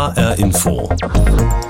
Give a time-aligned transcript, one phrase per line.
[0.00, 0.88] HR Info.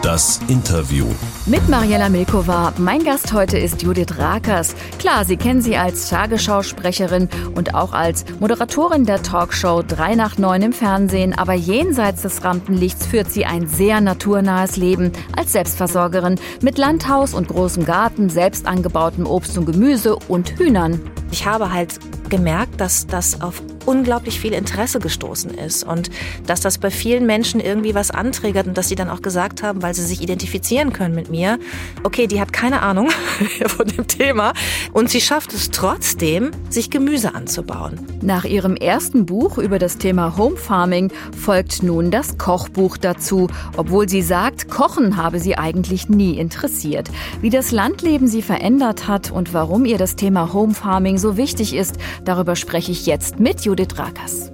[0.03, 1.05] Das Interview.
[1.47, 2.73] Mit Mariella Milkova.
[2.79, 4.77] Mein Gast heute ist Judith Rakers.
[5.01, 10.63] Klar, Sie kennen sie als Tagesschausprecherin und auch als Moderatorin der Talkshow 3 nach 9
[10.63, 11.37] im Fernsehen.
[11.37, 17.49] Aber jenseits des Rampenlichts führt sie ein sehr naturnahes Leben als Selbstversorgerin mit Landhaus und
[17.49, 21.01] großem Garten, selbst angebautem Obst und Gemüse und Hühnern.
[21.33, 26.11] Ich habe halt gemerkt, dass das auf unglaublich viel Interesse gestoßen ist und
[26.47, 29.83] dass das bei vielen Menschen irgendwie was anträgert und dass sie dann auch gesagt haben,
[29.83, 31.59] weil sie sich identifizieren können mit mir,
[32.05, 33.11] okay, die hat keine Ahnung
[33.67, 34.53] von dem Thema
[34.93, 37.99] und sie schafft es trotzdem, sich Gemüse anzubauen.
[38.23, 44.09] Nach ihrem ersten Buch über das Thema Home Farming folgt nun das Kochbuch dazu, obwohl
[44.09, 47.09] sie sagt, Kochen habe sie eigentlich nie interessiert.
[47.41, 51.75] Wie das Landleben sie verändert hat und warum ihr das Thema Home Farming so wichtig
[51.75, 54.51] ist, Darüber spreche ich jetzt mit Judith Rakers.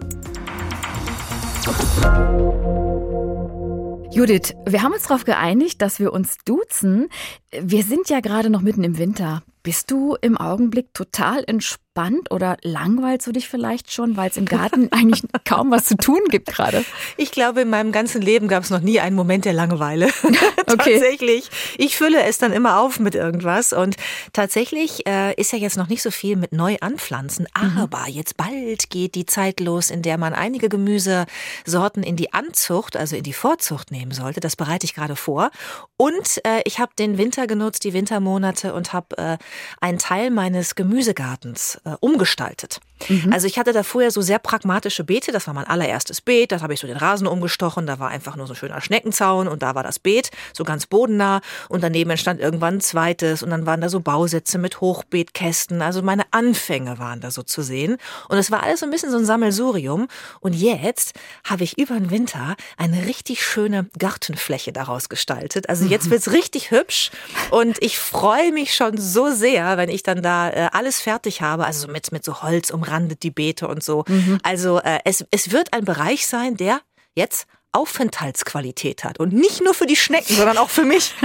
[4.10, 7.08] Judith, wir haben uns darauf geeinigt, dass wir uns duzen.
[7.50, 9.42] Wir sind ja gerade noch mitten im Winter.
[9.62, 11.85] Bist du im Augenblick total entspannt?
[11.96, 15.96] Entspannt oder langweilst du dich vielleicht schon, weil es im Garten eigentlich kaum was zu
[15.96, 16.84] tun gibt gerade?
[17.16, 20.08] Ich glaube, in meinem ganzen Leben gab es noch nie einen Moment der Langeweile.
[20.22, 20.66] okay.
[20.66, 21.48] tatsächlich.
[21.78, 23.96] Ich fülle es dann immer auf mit irgendwas und
[24.32, 27.78] tatsächlich äh, ist ja jetzt noch nicht so viel mit Neuanpflanzen, mhm.
[27.78, 28.12] aber mhm.
[28.12, 33.16] jetzt bald geht die Zeit los, in der man einige Gemüsesorten in die Anzucht, also
[33.16, 34.40] in die Vorzucht nehmen sollte.
[34.40, 35.50] Das bereite ich gerade vor.
[35.96, 39.38] Und äh, ich habe den Winter genutzt, die Wintermonate und habe äh,
[39.80, 42.80] einen Teil meines Gemüsegartens umgestaltet.
[43.08, 43.32] Mhm.
[43.32, 45.32] Also ich hatte da vorher so sehr pragmatische Beete.
[45.32, 46.52] Das war mein allererstes Beet.
[46.52, 47.86] Da habe ich so den Rasen umgestochen.
[47.86, 50.86] Da war einfach nur so ein schöner Schneckenzaun und da war das Beet, so ganz
[50.86, 51.40] bodennah.
[51.68, 55.82] Und daneben entstand irgendwann ein zweites und dann waren da so Bausätze mit Hochbeetkästen.
[55.82, 57.96] Also meine Anfänge waren da so zu sehen.
[58.28, 60.08] Und es war alles so ein bisschen so ein Sammelsurium.
[60.40, 65.68] Und jetzt habe ich über den Winter eine richtig schöne Gartenfläche daraus gestaltet.
[65.68, 67.10] Also jetzt wird's richtig hübsch
[67.50, 71.66] und ich freue mich schon so sehr, wenn ich dann da äh, alles fertig habe.
[71.66, 74.04] Also mit, mit so Holz um umrandet die Beete und so.
[74.08, 74.38] Mhm.
[74.42, 76.80] Also äh, es, es wird ein Bereich sein, der
[77.14, 79.20] jetzt Aufenthaltsqualität hat.
[79.20, 81.12] Und nicht nur für die Schnecken, sondern auch für mich.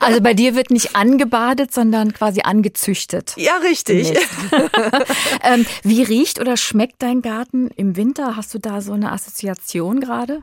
[0.00, 3.32] Also bei dir wird nicht angebadet, sondern quasi angezüchtet.
[3.36, 4.12] Ja, richtig.
[5.42, 8.36] ähm, wie riecht oder schmeckt dein Garten im Winter?
[8.36, 10.42] Hast du da so eine Assoziation gerade?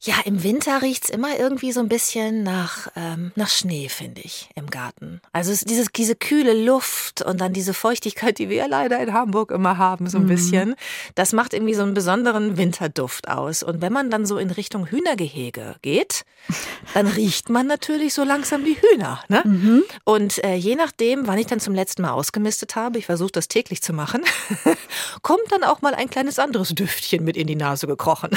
[0.00, 4.48] Ja, im Winter riecht's immer irgendwie so ein bisschen nach, ähm, nach Schnee, finde ich,
[4.54, 5.20] im Garten.
[5.32, 9.12] Also es, dieses, diese kühle Luft und dann diese Feuchtigkeit, die wir ja leider in
[9.12, 10.28] Hamburg immer haben, so ein mhm.
[10.28, 10.74] bisschen,
[11.16, 13.64] das macht irgendwie so einen besonderen Winterduft aus.
[13.64, 16.24] Und wenn man dann so in Richtung Hühnergehege geht,
[16.94, 19.24] dann riecht man natürlich so langsam die Hühner.
[19.28, 19.42] Ne?
[19.44, 19.82] Mhm.
[20.04, 23.48] Und äh, je nachdem, wann ich dann zum letzten Mal ausgemistet habe, ich versuche das
[23.48, 24.22] täglich zu machen,
[25.22, 28.30] kommt dann auch mal ein kleines anderes Düftchen mit in die Nase gekrochen.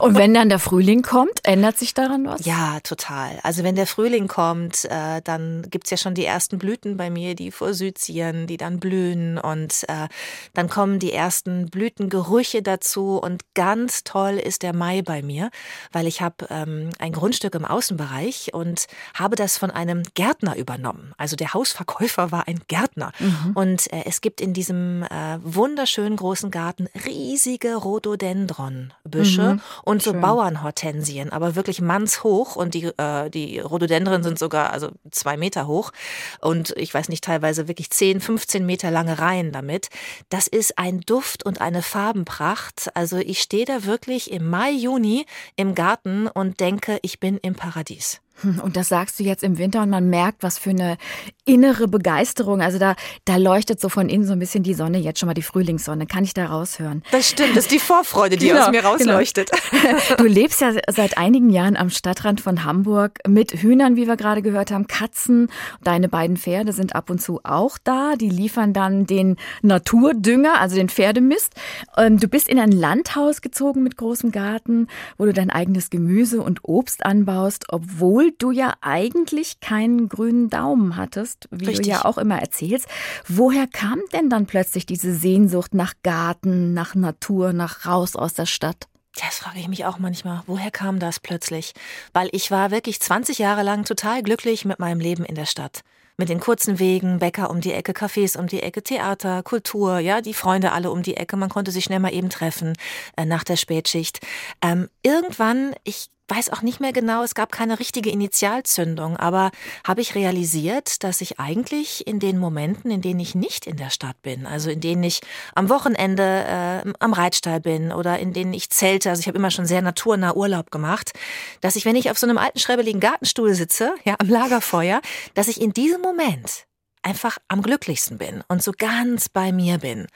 [0.00, 2.44] und wenn dann der Frühling kommt, ändert sich daran was?
[2.44, 3.38] Ja, total.
[3.42, 7.34] Also wenn der Frühling kommt, äh, dann gibt's ja schon die ersten Blüten bei mir,
[7.34, 10.08] die vorsüzieren, die dann blühen und äh,
[10.54, 15.50] dann kommen die ersten Blütengerüche dazu und ganz toll ist der Mai bei mir,
[15.90, 21.12] weil ich habe ähm, ein Grundstück im Außenbereich und habe das von einem Gärtner übernommen.
[21.16, 23.52] Also der Hausverkäufer war ein Gärtner mhm.
[23.54, 29.60] und äh, es gibt in diesem äh, wunderschönen großen Garten riesige Rhododendronbüsche mhm.
[29.82, 34.90] und so Bauern Bauernhortensien, aber wirklich mannshoch und die, äh, die Rhododendren sind sogar also
[35.10, 35.92] zwei Meter hoch
[36.40, 39.88] und ich weiß nicht, teilweise wirklich 10, 15 Meter lange Reihen damit.
[40.28, 42.90] Das ist ein Duft und eine Farbenpracht.
[42.94, 47.54] Also ich stehe da wirklich im Mai, Juni im Garten und denke, ich bin im
[47.54, 48.20] Paradies.
[48.62, 50.96] Und das sagst du jetzt im Winter und man merkt, was für eine
[51.44, 52.62] innere Begeisterung.
[52.62, 55.34] Also da, da leuchtet so von innen so ein bisschen die Sonne, jetzt schon mal
[55.34, 57.02] die Frühlingssonne, kann ich da raushören.
[57.10, 58.92] Das stimmt, das ist die Vorfreude, die genau, aus mir genau.
[58.92, 59.50] rausleuchtet.
[59.50, 59.98] Genau.
[60.18, 64.42] Du lebst ja seit einigen Jahren am Stadtrand von Hamburg mit Hühnern, wie wir gerade
[64.42, 65.48] gehört haben, Katzen.
[65.82, 68.16] Deine beiden Pferde sind ab und zu auch da.
[68.16, 71.54] Die liefern dann den Naturdünger, also den Pferdemist.
[71.96, 76.42] Ähm, du bist in ein Landhaus gezogen mit großem Garten, wo du dein eigenes Gemüse
[76.42, 81.86] und Obst anbaust, obwohl du ja eigentlich keinen grünen Daumen hattest, wie Richtig.
[81.86, 82.86] du ja auch immer erzählst.
[83.26, 88.46] Woher kam denn dann plötzlich diese Sehnsucht nach Garten, nach Natur, nach raus aus der
[88.46, 88.88] Stadt?
[89.16, 90.42] Das frage ich mich auch manchmal.
[90.46, 91.72] Woher kam das plötzlich?
[92.12, 95.82] Weil ich war wirklich 20 Jahre lang total glücklich mit meinem Leben in der Stadt
[96.20, 100.20] mit den kurzen Wegen, Bäcker um die Ecke, Cafés um die Ecke, Theater, Kultur, ja,
[100.20, 101.36] die Freunde alle um die Ecke.
[101.36, 102.74] Man konnte sich schnell mal eben treffen
[103.16, 104.20] äh, nach der Spätschicht.
[104.60, 109.50] Ähm, irgendwann, ich weiß auch nicht mehr genau, es gab keine richtige Initialzündung, aber
[109.86, 113.90] habe ich realisiert, dass ich eigentlich in den Momenten, in denen ich nicht in der
[113.90, 115.20] Stadt bin, also in denen ich
[115.54, 119.50] am Wochenende äh, am Reitstall bin oder in denen ich zelte, also ich habe immer
[119.50, 121.12] schon sehr naturnah Urlaub gemacht,
[121.60, 125.00] dass ich, wenn ich auf so einem alten schrebbeligen Gartenstuhl sitze, ja, am Lagerfeuer,
[125.34, 126.69] dass ich in diesem Moment
[127.02, 130.06] einfach am glücklichsten bin und so ganz bei mir bin.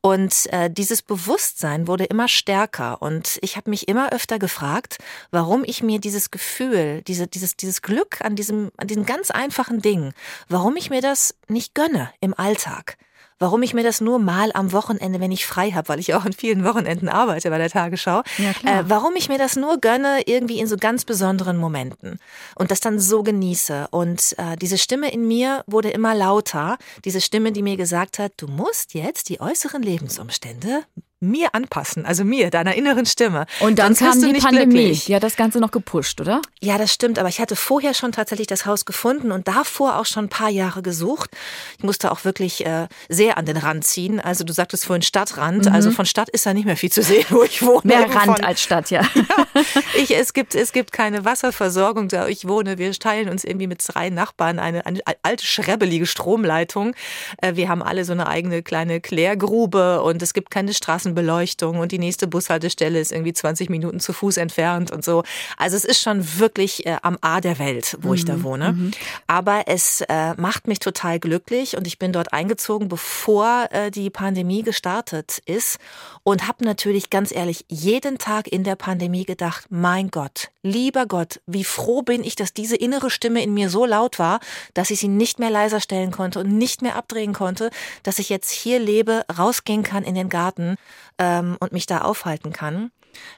[0.00, 4.98] Und äh, dieses Bewusstsein wurde immer stärker und ich habe mich immer öfter gefragt,
[5.30, 9.80] warum ich mir dieses Gefühl, diese, dieses, dieses Glück an diesem, an diesem ganz einfachen
[9.80, 10.12] Ding,
[10.48, 12.96] warum ich mir das nicht gönne im Alltag
[13.38, 16.24] warum ich mir das nur mal am Wochenende, wenn ich frei habe, weil ich auch
[16.24, 20.22] an vielen Wochenenden arbeite bei der Tagesschau, ja, äh, warum ich mir das nur gönne,
[20.26, 22.18] irgendwie in so ganz besonderen Momenten
[22.56, 23.88] und das dann so genieße.
[23.90, 28.32] Und äh, diese Stimme in mir wurde immer lauter, diese Stimme, die mir gesagt hat,
[28.36, 30.84] du musst jetzt die äußeren Lebensumstände
[31.30, 33.46] mir anpassen, also mir, deiner inneren Stimme.
[33.60, 34.74] Und dann Sonst kam die Pandemie.
[34.74, 35.04] Glücklich.
[35.06, 36.40] Die hat das Ganze noch gepusht, oder?
[36.60, 37.18] Ja, das stimmt.
[37.18, 40.50] Aber ich hatte vorher schon tatsächlich das Haus gefunden und davor auch schon ein paar
[40.50, 41.30] Jahre gesucht.
[41.78, 44.20] Ich musste auch wirklich äh, sehr an den Rand ziehen.
[44.20, 45.66] Also du sagtest vorhin Stadtrand.
[45.66, 45.72] Mhm.
[45.72, 47.82] Also von Stadt ist da nicht mehr viel zu sehen, wo ich wohne.
[47.84, 49.02] Mehr Rand von, als Stadt, ja.
[49.14, 49.62] ja.
[49.96, 52.78] Ich, es, gibt, es gibt keine Wasserversorgung, da ich wohne.
[52.78, 56.94] Wir teilen uns irgendwie mit drei Nachbarn eine, eine alte, schrebbelige Stromleitung.
[57.40, 61.78] Äh, wir haben alle so eine eigene kleine Klärgrube und es gibt keine Straßen Beleuchtung
[61.78, 65.22] und die nächste Bushaltestelle ist irgendwie 20 Minuten zu Fuß entfernt und so.
[65.56, 68.14] Also es ist schon wirklich äh, am A der Welt, wo mhm.
[68.14, 68.72] ich da mhm, wohne.
[68.72, 68.90] Mhm.
[69.26, 74.10] Aber es äh, macht mich total glücklich und ich bin dort eingezogen, bevor äh, die
[74.10, 75.78] Pandemie gestartet ist
[76.22, 81.40] und habe natürlich ganz ehrlich jeden Tag in der Pandemie gedacht, mein Gott, lieber Gott,
[81.46, 84.40] wie froh bin ich, dass diese innere Stimme in mir so laut war,
[84.72, 87.70] dass ich sie nicht mehr leiser stellen konnte und nicht mehr abdrehen konnte,
[88.02, 90.76] dass ich jetzt hier lebe, rausgehen kann in den Garten
[91.18, 92.90] ähm, und mich da aufhalten kann.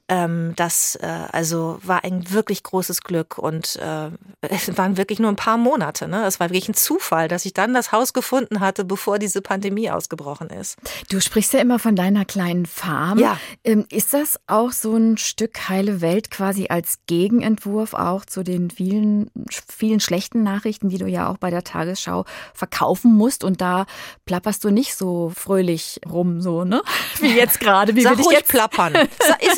[0.08, 5.30] Ähm, das äh, also war ein wirklich großes Glück und äh, es waren wirklich nur
[5.30, 6.08] ein paar Monate.
[6.08, 6.24] Ne?
[6.24, 9.90] Es war wirklich ein Zufall, dass ich dann das Haus gefunden hatte, bevor diese Pandemie
[9.90, 10.76] ausgebrochen ist.
[11.10, 13.18] Du sprichst ja immer von deiner kleinen Farm.
[13.18, 13.38] Ja.
[13.64, 18.70] Ähm, ist das auch so ein Stück heile Welt quasi als Gegenentwurf auch zu den
[18.70, 19.30] vielen,
[19.68, 22.24] vielen schlechten Nachrichten, die du ja auch bei der Tagesschau
[22.54, 23.86] verkaufen musst und da
[24.24, 26.82] plapperst du nicht so fröhlich rum, so, ne?
[27.20, 27.94] Wie jetzt gerade.
[27.96, 28.94] Wie Sag will ich jetzt plappern.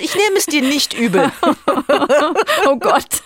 [0.01, 1.33] Ich nehme es dir nicht übel.
[2.67, 3.23] oh Gott.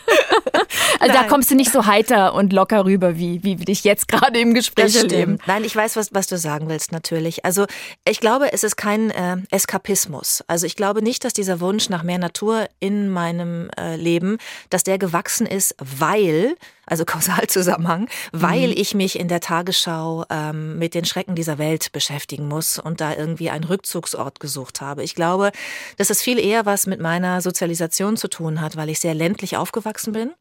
[1.00, 4.38] Also da kommst du nicht so heiter und locker rüber, wie, wie dich jetzt gerade
[4.38, 5.38] im Gespräch erleben.
[5.46, 7.44] Nein, ich weiß, was, was du sagen willst, natürlich.
[7.44, 7.67] Also
[8.06, 10.44] ich glaube, es ist kein äh, Eskapismus.
[10.46, 14.38] Also ich glaube nicht, dass dieser Wunsch nach mehr Natur in meinem äh, Leben,
[14.70, 16.56] dass der gewachsen ist, weil
[16.87, 18.75] also Kausalzusammenhang, weil mhm.
[18.76, 23.14] ich mich in der Tagesschau ähm, mit den Schrecken dieser Welt beschäftigen muss und da
[23.14, 25.02] irgendwie einen Rückzugsort gesucht habe.
[25.02, 25.52] Ich glaube,
[25.96, 29.56] dass es viel eher was mit meiner Sozialisation zu tun hat, weil ich sehr ländlich
[29.56, 30.32] aufgewachsen bin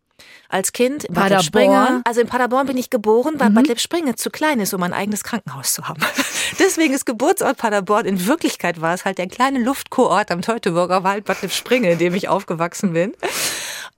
[0.50, 2.02] als Kind in Bad Springe.
[2.06, 3.56] Also in Paderborn bin ich geboren, weil mhm.
[3.56, 6.02] Bad Lippspringe zu klein ist, um ein eigenes Krankenhaus zu haben.
[6.60, 8.06] Deswegen ist Geburtsort Paderborn.
[8.06, 12.14] In Wirklichkeit war es halt der kleine Luftkurort am Teutoburger Wald Bad Lippspringe, in dem
[12.14, 13.14] ich aufgewachsen bin.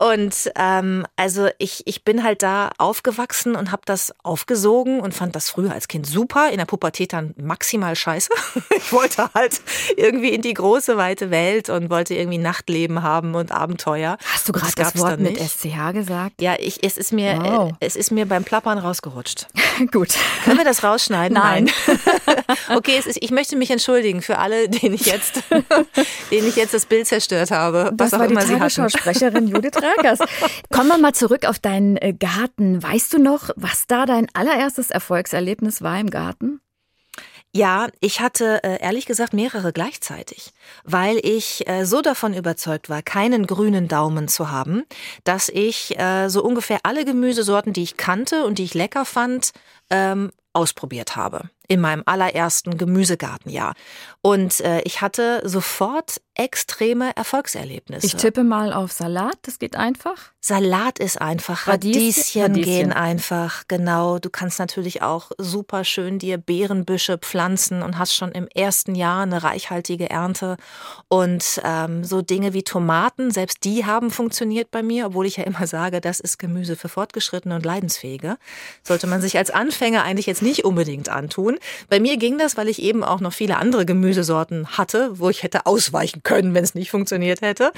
[0.04, 5.34] Und ähm, also ich, ich bin halt da aufgewachsen und habe das aufgesogen und fand
[5.34, 8.30] das früher als Kind super, in der Pubertät dann maximal scheiße.
[8.76, 9.62] Ich wollte halt
[9.96, 14.18] irgendwie in die große, weite Welt und wollte irgendwie Nachtleben haben und Abenteuer.
[14.26, 16.42] Hast du gerade das, das Wort mit SCH gesagt?
[16.42, 17.72] Ja, ich, es, ist mir, wow.
[17.80, 19.48] es ist mir beim Plappern rausgerutscht.
[19.92, 20.16] Gut.
[20.44, 21.38] Können wir das rausschneiden?
[21.38, 21.70] Nein.
[22.76, 25.44] okay, ist, ich möchte mich entschuldigen für alle, denen ich jetzt,
[26.32, 27.92] denen ich jetzt das Bild zerstört habe.
[27.94, 30.19] Das was auch war immer die Tagesschausprecherin Judith Rakers.
[30.71, 32.81] Kommen wir mal zurück auf deinen äh, Garten.
[32.81, 36.59] Weißt du noch, was da dein allererstes Erfolgserlebnis war im Garten?
[37.56, 43.04] Ja, ich hatte äh, ehrlich gesagt mehrere gleichzeitig, weil ich äh, so davon überzeugt war,
[43.04, 44.83] keinen grünen Daumen zu haben,
[45.23, 45.95] dass ich
[46.28, 49.52] so ungefähr alle Gemüsesorten, die ich kannte und die ich lecker fand,
[49.92, 53.74] ähm, ausprobiert habe in meinem allerersten Gemüsegartenjahr.
[54.22, 58.08] Und äh, ich hatte sofort extreme Erfolgserlebnisse.
[58.08, 60.32] Ich tippe mal auf Salat, das geht einfach.
[60.40, 64.18] Salat ist einfach, Radieschen, Radieschen, gehen einfach, genau.
[64.18, 69.24] Du kannst natürlich auch super schön dir Beerenbüsche pflanzen und hast schon im ersten Jahr
[69.24, 70.58] eine reichhaltige Ernte.
[71.08, 75.44] Und ähm, so Dinge wie Tomaten, selbst die haben funktioniert bei mir, obwohl ich ja
[75.44, 78.38] immer sage, das ist Gemüse für Fortgeschrittene und Leidensfähige.
[78.82, 81.53] Sollte man sich als Anfänger eigentlich jetzt nicht unbedingt antun.
[81.90, 85.44] Bei mir ging das, weil ich eben auch noch viele andere Gemüsesorten hatte, wo ich
[85.44, 87.72] hätte ausweichen können, wenn es nicht funktioniert hätte.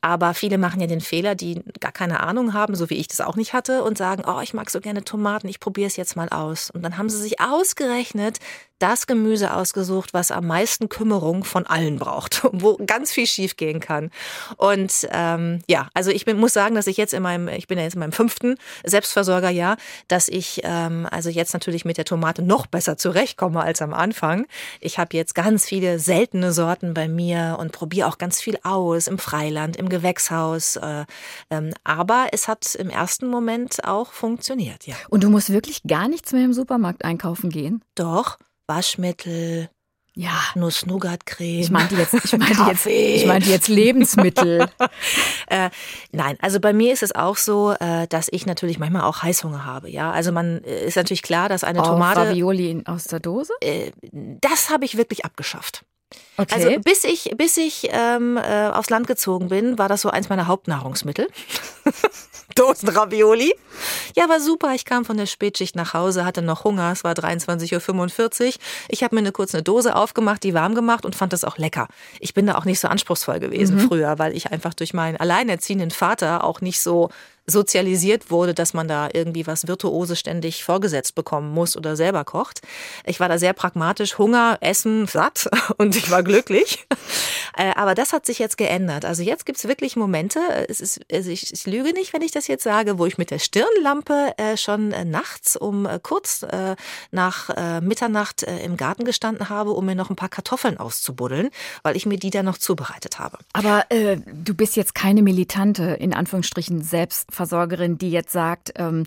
[0.00, 3.20] Aber viele machen ja den Fehler, die gar keine Ahnung haben, so wie ich das
[3.20, 6.16] auch nicht hatte, und sagen, oh, ich mag so gerne Tomaten, ich probiere es jetzt
[6.16, 6.70] mal aus.
[6.70, 8.38] Und dann haben sie sich ausgerechnet
[8.78, 13.80] das Gemüse ausgesucht, was am meisten Kümmerung von allen braucht, wo ganz viel schief gehen
[13.80, 14.10] kann.
[14.56, 17.78] Und ähm, ja, also ich bin, muss sagen, dass ich jetzt in meinem, ich bin
[17.78, 19.76] ja jetzt in meinem fünften Selbstversorgerjahr,
[20.08, 24.46] dass ich ähm, also jetzt natürlich mit der Tomate noch besser zurechtkomme als am Anfang.
[24.80, 29.06] Ich habe jetzt ganz viele seltene Sorten bei mir und probiere auch ganz viel aus
[29.06, 30.76] im Freiland, im Gewächshaus.
[30.76, 31.04] Äh,
[31.50, 34.94] ähm, aber es hat im ersten Moment auch funktioniert, ja.
[35.08, 37.82] Und du musst wirklich gar nichts mehr im Supermarkt einkaufen gehen?
[37.94, 39.68] Doch, Waschmittel,
[40.18, 40.32] ja.
[40.54, 41.60] Nuss-Nougat-Creme.
[41.60, 44.66] Ich meinte jetzt, ich meinte jetzt, ich meinte jetzt Lebensmittel.
[45.48, 45.68] äh,
[46.10, 49.66] nein, also bei mir ist es auch so, äh, dass ich natürlich manchmal auch Heißhunger
[49.66, 49.90] habe.
[49.90, 52.20] Ja, also man äh, ist natürlich klar, dass eine oh, Tomate.
[52.20, 53.52] Ravioli aus der Dose?
[53.60, 55.84] Äh, das habe ich wirklich abgeschafft.
[56.36, 56.54] Okay.
[56.54, 60.28] Also bis ich, bis ich ähm, äh, aufs Land gezogen bin, war das so eins
[60.28, 61.28] meiner Hauptnahrungsmittel.
[62.54, 63.54] Dosenravioli.
[64.14, 64.74] Ja, war super.
[64.74, 66.92] Ich kam von der Spätschicht nach Hause, hatte noch Hunger.
[66.92, 68.52] Es war 23.45 Uhr.
[68.88, 71.88] Ich habe mir eine kurze Dose aufgemacht, die warm gemacht und fand das auch lecker.
[72.20, 73.88] Ich bin da auch nicht so anspruchsvoll gewesen mhm.
[73.88, 77.10] früher, weil ich einfach durch meinen alleinerziehenden Vater auch nicht so
[77.46, 82.60] sozialisiert wurde, dass man da irgendwie was Virtuose ständig vorgesetzt bekommen muss oder selber kocht.
[83.04, 85.48] Ich war da sehr pragmatisch, Hunger, Essen, satt
[85.78, 86.86] und ich war glücklich.
[87.58, 89.06] Äh, aber das hat sich jetzt geändert.
[89.06, 92.48] Also jetzt gibt's wirklich Momente, es ist, also ich, ich lüge nicht, wenn ich das
[92.48, 96.44] jetzt sage, wo ich mit der Stirnlampe äh, schon äh, nachts um kurz
[97.10, 101.50] nach Mitternacht im Garten gestanden habe, um mir noch ein paar Kartoffeln auszubuddeln,
[101.82, 103.38] weil ich mir die dann noch zubereitet habe.
[103.52, 109.04] Aber äh, du bist jetzt keine militante, in Anführungsstrichen, selbst Versorgerin, die jetzt sagt, ähm,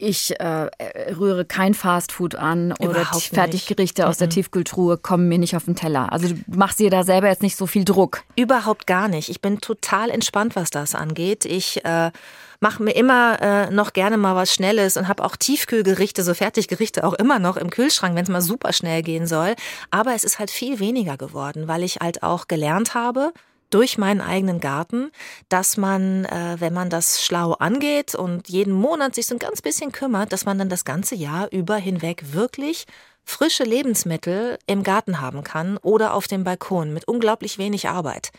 [0.00, 0.70] ich äh,
[1.18, 6.12] rühre kein Fastfood an oder Fertiggerichte aus der Tiefkühltruhe kommen mir nicht auf den Teller.
[6.12, 8.22] Also du machst dir da selber jetzt nicht so viel Druck.
[8.36, 9.28] Überhaupt gar nicht.
[9.28, 11.44] Ich bin total entspannt, was das angeht.
[11.44, 12.12] Ich äh,
[12.60, 17.02] mache mir immer äh, noch gerne mal was Schnelles und habe auch Tiefkühlgerichte, so Fertiggerichte
[17.02, 19.56] auch immer noch im Kühlschrank, wenn es mal super schnell gehen soll.
[19.90, 23.32] Aber es ist halt viel weniger geworden, weil ich halt auch gelernt habe,
[23.70, 25.10] durch meinen eigenen Garten,
[25.48, 29.62] dass man, äh, wenn man das schlau angeht und jeden Monat sich so ein ganz
[29.62, 32.86] bisschen kümmert, dass man dann das ganze Jahr über hinweg wirklich
[33.24, 38.30] frische Lebensmittel im Garten haben kann oder auf dem Balkon mit unglaublich wenig Arbeit.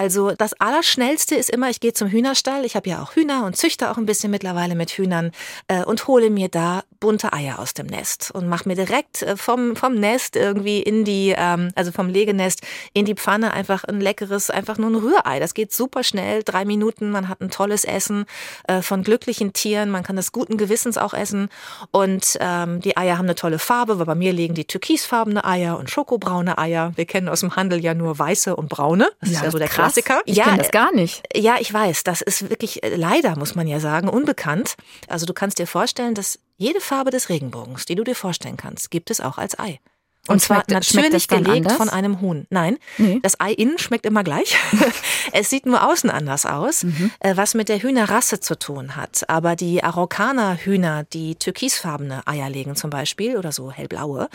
[0.00, 3.58] Also das Allerschnellste ist immer, ich gehe zum Hühnerstall, ich habe ja auch Hühner und
[3.58, 5.30] züchte auch ein bisschen mittlerweile mit Hühnern
[5.68, 9.36] äh, und hole mir da bunte Eier aus dem Nest und mache mir direkt äh,
[9.36, 12.62] vom, vom Nest irgendwie in die, ähm, also vom Legenest
[12.94, 15.38] in die Pfanne einfach ein leckeres, einfach nur ein Rührei.
[15.38, 18.24] Das geht super schnell, drei Minuten, man hat ein tolles Essen
[18.68, 21.50] äh, von glücklichen Tieren, man kann das guten Gewissens auch essen
[21.90, 25.78] und ähm, die Eier haben eine tolle Farbe, weil bei mir liegen die türkisfarbene Eier
[25.78, 26.92] und schokobraune Eier.
[26.96, 29.10] Wir kennen aus dem Handel ja nur weiße und braune.
[29.20, 30.22] Das ja, ist ja so der Klassiker.
[30.24, 31.22] Ich ja, kenne das gar nicht.
[31.34, 32.04] Ja, ich weiß.
[32.04, 34.76] Das ist wirklich äh, leider, muss man ja sagen, unbekannt.
[35.08, 38.90] Also du kannst dir vorstellen, dass jede Farbe des Regenbogens, die du dir vorstellen kannst,
[38.90, 39.80] gibt es auch als Ei.
[40.28, 41.76] Und, und zwar schmeckt, natürlich schmeckt gelegt anders?
[41.76, 42.46] von einem Huhn.
[42.50, 43.20] Nein, nee.
[43.22, 44.54] das Ei innen schmeckt immer gleich.
[45.32, 47.10] es sieht nur außen anders aus, mhm.
[47.20, 49.28] Äh, was mit der Hühnerrasse zu tun hat.
[49.28, 54.28] Aber die Araukaner-Hühner, die türkisfarbene Eier legen zum Beispiel oder so hellblaue,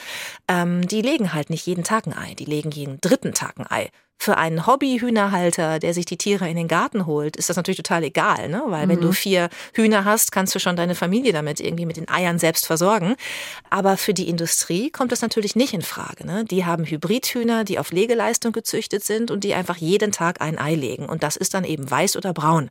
[0.47, 2.33] ähm, die legen halt nicht jeden Tag ein Ei.
[2.33, 3.89] Die legen jeden dritten Tag ein Ei.
[4.17, 8.03] Für einen Hobbyhühnerhalter, der sich die Tiere in den Garten holt, ist das natürlich total
[8.03, 8.63] egal, ne?
[8.67, 8.89] Weil mhm.
[8.89, 9.13] wenn du mhm.
[9.13, 13.15] vier Hühner hast, kannst du schon deine Familie damit irgendwie mit den Eiern selbst versorgen.
[13.69, 16.25] Aber für die Industrie kommt das natürlich nicht in Frage.
[16.25, 16.45] Ne?
[16.45, 20.75] Die haben Hybridhühner, die auf Legeleistung gezüchtet sind und die einfach jeden Tag ein Ei
[20.75, 21.07] legen.
[21.07, 22.69] Und das ist dann eben weiß oder braun.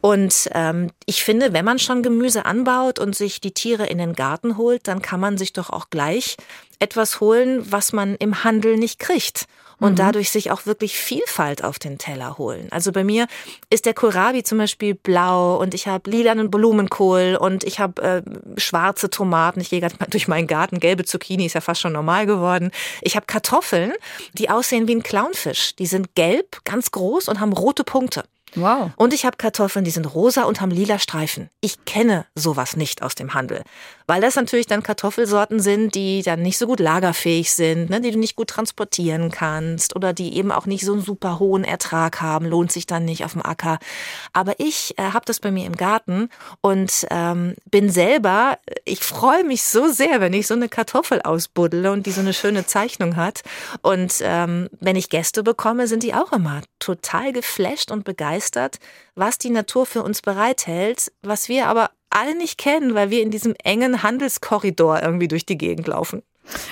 [0.00, 4.14] Und ähm, ich finde, wenn man schon Gemüse anbaut und sich die Tiere in den
[4.14, 6.36] Garten holt, dann kann man sich doch auch gleich
[6.78, 9.46] etwas holen, was man im Handel nicht kriegt
[9.80, 9.96] und mhm.
[9.96, 12.68] dadurch sich auch wirklich Vielfalt auf den Teller holen.
[12.70, 13.26] Also bei mir
[13.70, 18.22] ist der Kohlrabi zum Beispiel blau und ich habe lilanen Blumenkohl und ich habe äh,
[18.60, 19.60] schwarze Tomaten.
[19.60, 20.80] Ich gehe gerade durch meinen Garten.
[20.80, 22.70] Gelbe Zucchini ist ja fast schon normal geworden.
[23.02, 23.92] Ich habe Kartoffeln,
[24.34, 25.76] die aussehen wie ein Clownfisch.
[25.76, 28.24] Die sind gelb, ganz groß und haben rote Punkte.
[28.56, 28.90] Wow.
[28.96, 31.50] Und ich habe Kartoffeln, die sind rosa und haben lila Streifen.
[31.60, 33.62] Ich kenne sowas nicht aus dem Handel,
[34.06, 38.10] weil das natürlich dann Kartoffelsorten sind, die dann nicht so gut lagerfähig sind, ne, die
[38.10, 42.20] du nicht gut transportieren kannst oder die eben auch nicht so einen super hohen Ertrag
[42.20, 43.78] haben, lohnt sich dann nicht auf dem Acker.
[44.32, 46.28] Aber ich äh, habe das bei mir im Garten
[46.60, 51.92] und ähm, bin selber, ich freue mich so sehr, wenn ich so eine Kartoffel ausbuddle
[51.92, 53.42] und die so eine schöne Zeichnung hat.
[53.82, 58.78] Und ähm, wenn ich Gäste bekomme, sind die auch immer total geflasht und begeistert begeistert,
[59.14, 63.30] was die Natur für uns bereithält, was wir aber alle nicht kennen, weil wir in
[63.30, 66.22] diesem engen Handelskorridor irgendwie durch die Gegend laufen.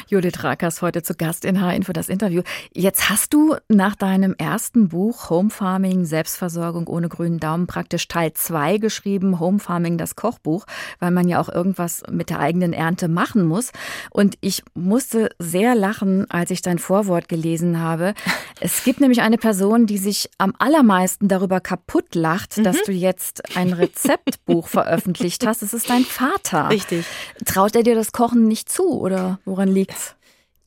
[0.08, 2.42] Judith Rakers heute zu Gast in H-Info das Interview.
[2.72, 8.32] Jetzt hast du nach deinem ersten Buch Home Farming, Selbstversorgung ohne grünen Daumen praktisch Teil
[8.32, 10.66] 2 geschrieben, Home Farming, das Kochbuch,
[10.98, 13.72] weil man ja auch irgendwas mit der eigenen Ernte machen muss.
[14.10, 18.14] Und ich musste sehr lachen, als ich dein Vorwort gelesen habe.
[18.60, 22.64] Es gibt nämlich eine Person, die sich am allermeisten darüber kaputt lacht, mhm.
[22.64, 25.62] dass du jetzt ein Rezeptbuch veröffentlicht hast.
[25.62, 26.70] Es ist dein Vater.
[26.70, 27.04] Richtig.
[27.44, 30.14] Traut er dir das Kochen nicht zu oder woran liegt's?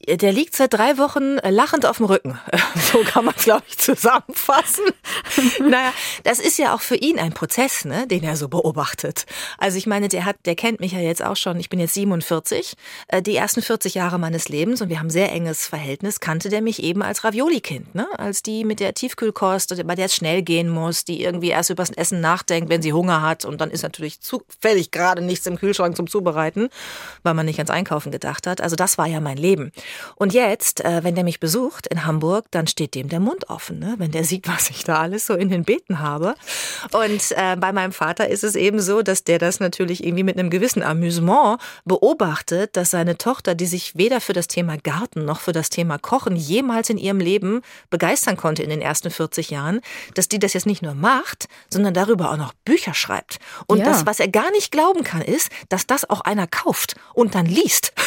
[0.08, 2.40] Der liegt seit drei Wochen äh, lachend auf dem Rücken.
[2.92, 4.86] So kann man es, glaube ich, zusammenfassen.
[5.60, 5.92] naja,
[6.24, 9.26] das ist ja auch für ihn ein Prozess, ne, den er so beobachtet.
[9.58, 11.60] Also ich meine, der hat, der kennt mich ja jetzt auch schon.
[11.60, 12.76] Ich bin jetzt 47.
[13.10, 16.22] Äh, die ersten 40 Jahre meines Lebens und wir haben sehr enges Verhältnis.
[16.22, 20.16] Kannte der mich eben als Ravioli-Kind, ne, als die mit der Tiefkühlkost, bei der es
[20.16, 23.60] schnell gehen muss, die irgendwie erst über das Essen nachdenkt, wenn sie Hunger hat und
[23.60, 26.70] dann ist natürlich zufällig gerade nichts im Kühlschrank zum Zubereiten,
[27.24, 28.62] weil man nicht ans Einkaufen gedacht hat.
[28.62, 29.72] Also das war ja mein Leben.
[30.16, 33.80] Und jetzt, äh, wenn der mich besucht in Hamburg, dann steht dem der Mund offen,
[33.80, 33.96] ne?
[33.98, 36.36] wenn der sieht, was ich da alles so in den Beeten habe.
[36.92, 40.38] Und äh, bei meinem Vater ist es eben so, dass der das natürlich irgendwie mit
[40.38, 45.40] einem gewissen Amüsement beobachtet, dass seine Tochter, die sich weder für das Thema Garten noch
[45.40, 49.82] für das Thema Kochen jemals in ihrem Leben begeistern konnte in den ersten 40 Jahren,
[50.14, 53.40] dass die das jetzt nicht nur macht, sondern darüber auch noch Bücher schreibt.
[53.68, 53.86] Und ja.
[53.86, 57.46] das, was er gar nicht glauben kann, ist, dass das auch einer kauft und dann
[57.46, 57.94] liest.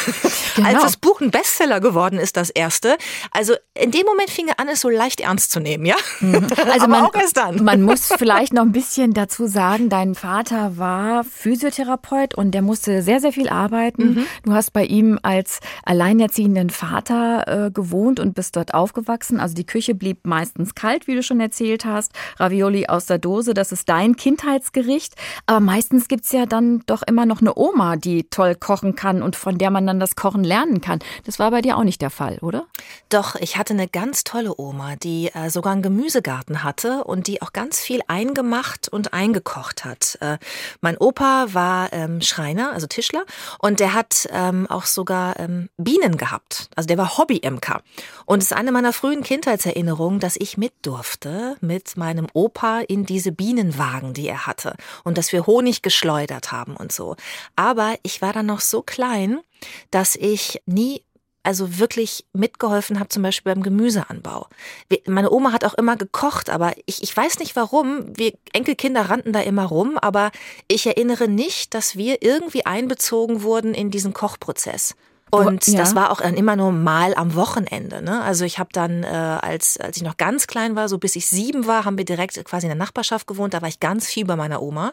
[0.55, 0.67] Genau.
[0.67, 2.97] Als das Buch ein Bestseller geworden ist, das erste.
[3.31, 5.95] Also in dem Moment fing er an, es so leicht ernst zu nehmen, ja?
[6.19, 6.47] Mhm.
[6.71, 7.63] Also man, auch erst dann.
[7.63, 13.01] Man muss vielleicht noch ein bisschen dazu sagen, dein Vater war Physiotherapeut und der musste
[13.01, 14.13] sehr, sehr viel arbeiten.
[14.13, 14.25] Mhm.
[14.43, 19.39] Du hast bei ihm als alleinerziehenden Vater äh, gewohnt und bist dort aufgewachsen.
[19.39, 22.13] Also die Küche blieb meistens kalt, wie du schon erzählt hast.
[22.37, 25.15] Ravioli aus der Dose, das ist dein Kindheitsgericht.
[25.45, 29.35] Aber meistens gibt's ja dann doch immer noch eine Oma, die toll kochen kann und
[29.35, 30.99] von der man dann das Kochen lernen kann.
[31.25, 32.67] Das war bei dir auch nicht der Fall, oder?
[33.09, 37.41] Doch, ich hatte eine ganz tolle Oma, die äh, sogar einen Gemüsegarten hatte und die
[37.41, 40.17] auch ganz viel eingemacht und eingekocht hat.
[40.21, 40.37] Äh,
[40.81, 43.25] mein Opa war ähm, Schreiner, also Tischler,
[43.59, 46.69] und der hat ähm, auch sogar ähm, Bienen gehabt.
[46.75, 47.81] Also der war Hobby-Imker.
[48.25, 53.05] Und es ist eine meiner frühen Kindheitserinnerungen, dass ich mit durfte mit meinem Opa in
[53.05, 54.75] diese Bienenwagen, die er hatte.
[55.03, 57.15] Und dass wir Honig geschleudert haben und so.
[57.55, 59.39] Aber ich war dann noch so klein,
[59.91, 61.03] dass ich nie
[61.43, 64.47] also wirklich mitgeholfen habe, zum Beispiel beim Gemüseanbau.
[65.07, 68.05] Meine Oma hat auch immer gekocht, aber ich, ich weiß nicht warum.
[68.15, 70.31] Wir Enkelkinder rannten da immer rum, aber
[70.67, 74.95] ich erinnere nicht, dass wir irgendwie einbezogen wurden in diesen Kochprozess.
[75.31, 75.79] Und ja.
[75.79, 78.01] das war auch immer nur mal am Wochenende.
[78.01, 78.21] Ne?
[78.21, 81.27] Also ich habe dann, äh, als, als ich noch ganz klein war, so bis ich
[81.27, 83.53] sieben war, haben wir direkt quasi in der Nachbarschaft gewohnt.
[83.53, 84.91] Da war ich ganz viel bei meiner Oma.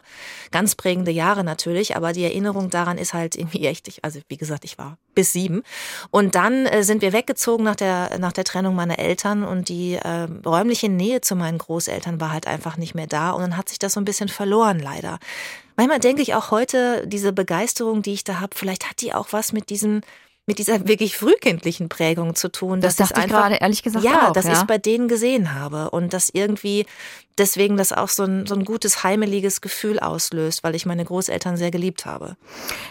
[0.51, 4.37] Ganz prägende Jahre natürlich, aber die Erinnerung daran ist halt irgendwie echt, ich, also wie
[4.37, 5.63] gesagt, ich war bis sieben.
[6.09, 9.95] Und dann äh, sind wir weggezogen nach der, nach der Trennung meiner Eltern und die
[9.95, 13.31] äh, räumliche Nähe zu meinen Großeltern war halt einfach nicht mehr da.
[13.31, 15.19] Und dann hat sich das so ein bisschen verloren, leider.
[15.75, 19.27] Manchmal denke ich auch heute, diese Begeisterung, die ich da habe, vielleicht hat die auch
[19.31, 20.01] was mit diesem
[20.49, 22.81] mit dieser wirklich frühkindlichen Prägung zu tun.
[22.81, 24.33] Das dachte ich gerade ehrlich gesagt ja, auch.
[24.33, 26.87] dass ja, ich bei denen gesehen habe und dass irgendwie
[27.37, 31.55] deswegen das auch so ein, so ein gutes, heimeliges Gefühl auslöst, weil ich meine Großeltern
[31.55, 32.35] sehr geliebt habe.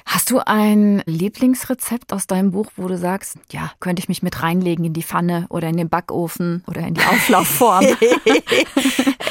[0.07, 4.41] Hast du ein Lieblingsrezept aus deinem Buch, wo du sagst, ja, könnte ich mich mit
[4.41, 7.85] reinlegen in die Pfanne oder in den Backofen oder in die Auflaufform?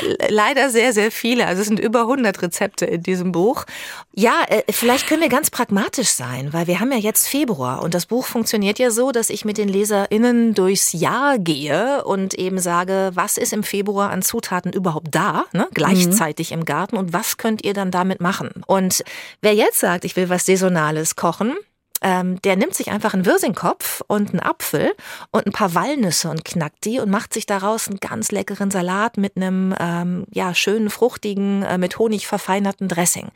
[0.29, 1.47] Leider sehr, sehr viele.
[1.47, 3.65] Also es sind über 100 Rezepte in diesem Buch.
[4.13, 7.93] Ja, äh, vielleicht können wir ganz pragmatisch sein, weil wir haben ja jetzt Februar und
[7.93, 12.59] das Buch funktioniert ja so, dass ich mit den LeserInnen durchs Jahr gehe und eben
[12.59, 16.59] sage, was ist im Februar an Zutaten überhaupt da, ne, gleichzeitig mhm.
[16.59, 18.49] im Garten und was könnt ihr dann damit machen?
[18.65, 19.03] Und
[19.41, 21.55] wer jetzt sagt, ich will was Saisonales kochen,
[22.01, 24.93] ähm, der nimmt sich einfach einen Wirsingkopf und einen Apfel
[25.31, 29.17] und ein paar Walnüsse und knackt die und macht sich daraus einen ganz leckeren Salat
[29.17, 33.29] mit einem ähm, ja schönen fruchtigen äh, mit Honig verfeinerten Dressing.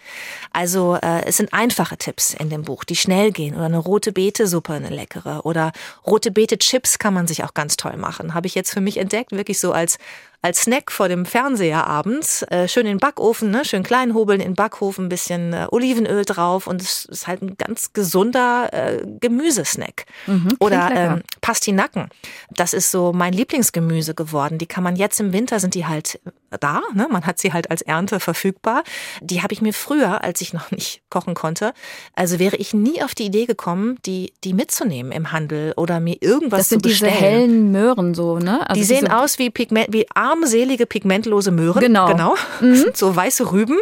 [0.53, 4.11] Also äh, es sind einfache Tipps in dem Buch, die schnell gehen oder eine rote
[4.11, 5.71] Beete-Suppe, eine leckere oder
[6.05, 8.33] rote Beete-Chips kann man sich auch ganz toll machen.
[8.33, 9.97] Habe ich jetzt für mich entdeckt, wirklich so als
[10.41, 12.43] als Snack vor dem Fernseher abends.
[12.43, 13.63] Äh, schön in den Backofen, ne?
[13.65, 17.41] schön klein hobeln in den Backofen, ein bisschen äh, Olivenöl drauf und es ist halt
[17.41, 20.05] ein ganz gesunder äh, Gemüsesnack.
[20.27, 22.09] Mhm, Oder ähm, Pastinaken.
[22.49, 24.57] Das ist so mein Lieblingsgemüse geworden.
[24.57, 26.19] Die kann man jetzt im Winter, sind die halt
[26.59, 27.07] da, ne?
[27.09, 28.83] man hat sie halt als Ernte verfügbar.
[29.21, 31.73] Die habe ich mir früher, als ich noch nicht kochen konnte,
[32.15, 36.17] also wäre ich nie auf die Idee gekommen, die, die mitzunehmen im Handel oder mir
[36.19, 37.13] irgendwas das sind zu bestellen.
[37.13, 38.67] diese hellen Möhren so, ne?
[38.69, 41.79] Also die sehen aus wie Pigment, wie Arm armselige, pigmentlose Möhren.
[41.79, 42.07] Genau.
[42.07, 42.35] genau.
[42.59, 42.85] Mhm.
[42.93, 43.79] So weiße Rüben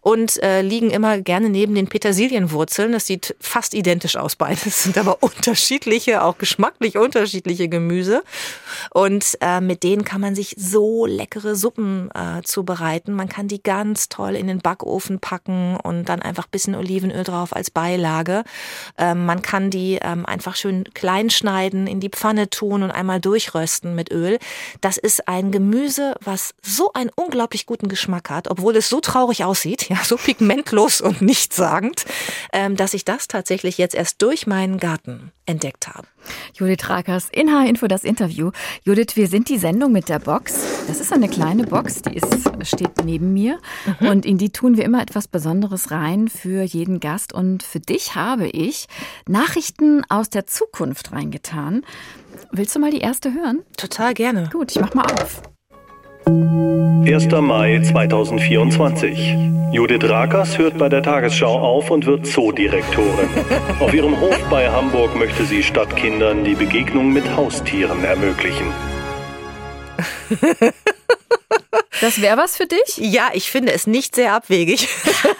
[0.00, 2.92] und äh, liegen immer gerne neben den Petersilienwurzeln.
[2.92, 8.22] Das sieht fast identisch aus beides, sind aber unterschiedliche, auch geschmacklich unterschiedliche Gemüse.
[8.90, 13.12] Und äh, mit denen kann man sich so leckere Suppen äh, zubereiten.
[13.12, 17.54] Man kann die ganz toll in den Backofen packen und dann einfach bisschen Olivenöl drauf
[17.54, 18.44] als Beilage.
[18.96, 23.20] Ähm, man kann die ähm, einfach schön klein schneiden, in die Pfanne tun und einmal
[23.20, 24.38] durchrösten mit Öl.
[24.80, 29.44] Das ist ein Gemüse, was so einen unglaublich guten Geschmack hat, obwohl es so traurig
[29.44, 32.04] aussieht, ja, so pigmentlos und nichtssagend,
[32.52, 36.06] ähm, dass ich das tatsächlich jetzt erst durch meinen Garten entdeckt habe.
[36.54, 38.50] Judith Rakers in H-Info das Interview.
[38.84, 40.84] Judith, wir sind die Sendung mit der Box.
[40.86, 43.58] Das ist eine kleine Box, die ist, steht neben mir.
[44.00, 44.08] Mhm.
[44.08, 47.32] Und in die tun wir immer etwas Besonderes rein für jeden Gast.
[47.32, 48.86] Und für dich habe ich
[49.26, 51.84] Nachrichten aus der Zukunft reingetan.
[52.50, 53.62] Willst du mal die erste hören?
[53.76, 54.48] Total gerne.
[54.52, 55.42] Gut, ich mach mal auf.
[56.28, 57.40] 1.
[57.40, 59.34] Mai 2024.
[59.72, 63.30] Judith Rakers hört bei der Tagesschau auf und wird Zoodirektorin.
[63.80, 68.66] Auf ihrem Hof bei Hamburg möchte sie Stadtkindern die Begegnung mit Haustieren ermöglichen.
[72.00, 72.98] Das wäre was für dich?
[72.98, 74.88] Ja, ich finde es nicht sehr abwegig.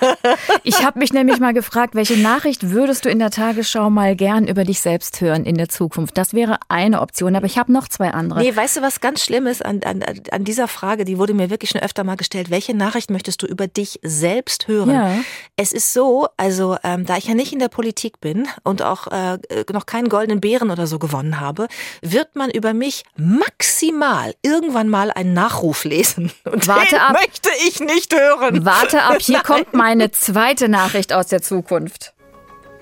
[0.65, 4.47] ich habe mich nämlich mal gefragt, welche Nachricht würdest du in der Tagesschau mal gern
[4.47, 6.17] über dich selbst hören in der Zukunft?
[6.17, 8.41] Das wäre eine Option, aber ich habe noch zwei andere.
[8.41, 11.51] Nee, weißt du, was ganz schlimm ist an, an, an dieser Frage, die wurde mir
[11.51, 12.51] wirklich schon öfter mal gestellt.
[12.51, 14.91] Welche Nachricht möchtest du über dich selbst hören?
[14.91, 15.19] Ja.
[15.57, 19.07] Es ist so, also ähm, da ich ja nicht in der Politik bin und auch
[19.09, 19.39] äh,
[19.73, 21.69] noch keinen goldenen Bären oder so gewonnen habe,
[22.01, 26.33] wird man über mich maximal irgendwann mal einen Nachruf lesen.
[26.45, 27.13] Und Warte den ab.
[27.13, 28.65] möchte ich nicht hören.
[28.65, 32.15] Warte ab, hier kommt meine zweite Nachricht aus der Zukunft.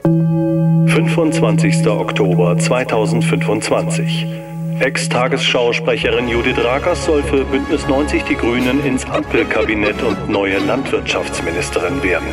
[0.04, 1.86] 25.
[1.88, 4.26] Oktober 2025.
[4.78, 12.28] Ex-Tagesschausprecherin Judith Rakers soll für Bündnis 90 Die Grünen ins Ampelkabinett und neue Landwirtschaftsministerin werden.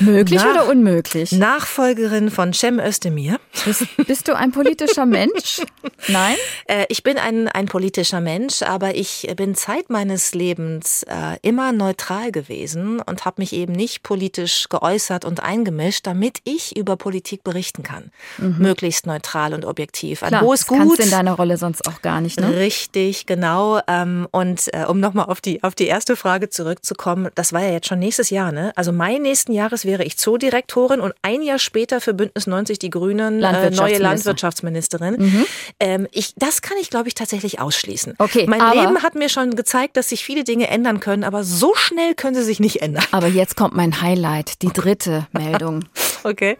[0.00, 1.32] Möglich Nach, oder unmöglich?
[1.32, 3.38] Nachfolgerin von Cem Özdemir.
[3.64, 5.62] Bist, bist du ein politischer Mensch?
[6.08, 6.36] Nein?
[6.66, 11.72] Äh, ich bin ein, ein politischer Mensch, aber ich bin Zeit meines Lebens äh, immer
[11.72, 17.42] neutral gewesen und habe mich eben nicht politisch geäußert und eingemischt, damit ich über Politik
[17.44, 18.10] berichten kann.
[18.38, 18.56] Mhm.
[18.58, 20.20] Möglichst neutral und objektiv.
[20.20, 20.78] Klar, Wo ist gut?
[20.78, 22.56] kannst du in deiner Rolle sonst auch gar nicht, ne?
[22.56, 23.80] Richtig, genau.
[23.86, 27.72] Ähm, und äh, um nochmal auf die, auf die erste Frage zurückzukommen, das war ja
[27.72, 28.72] jetzt schon nächstes Jahr, ne?
[28.76, 32.90] Also Mai nächsten Jahres wäre ich Zoodirektorin und ein Jahr später für Bündnis 90 Die
[32.90, 35.16] Grünen äh, neue Landwirtschaftsministerin.
[35.18, 35.46] Mhm.
[35.80, 38.14] Ähm, ich, das kann ich, glaube ich, tatsächlich ausschließen.
[38.18, 41.74] Okay, mein Leben hat mir schon gezeigt, dass sich viele Dinge ändern können, aber so
[41.74, 43.02] schnell können sie sich nicht ändern.
[43.12, 45.86] Aber jetzt kommt mein Highlight, die dritte Meldung.
[46.22, 46.58] okay.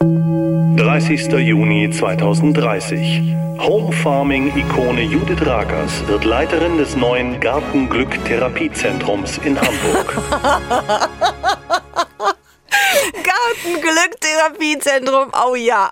[0.00, 1.32] 30.
[1.32, 3.22] Juni 2030.
[3.60, 10.18] Home Farming Ikone Judith Rakers wird Leiterin des neuen Gartenglück Therapiezentrums in Hamburg.
[13.12, 15.90] Gartenglück-Therapiezentrum, oh ja.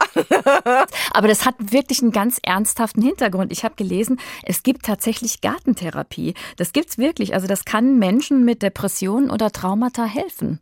[1.13, 3.53] Aber das hat wirklich einen ganz ernsthaften Hintergrund.
[3.53, 6.35] Ich habe gelesen, es gibt tatsächlich Gartentherapie.
[6.57, 7.35] Das gibt's wirklich.
[7.35, 10.61] Also das kann Menschen mit Depressionen oder Traumata helfen.